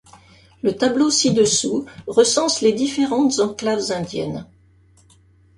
[0.63, 4.47] Le tableau ci-dessous recense les différentes enclaves indiennes.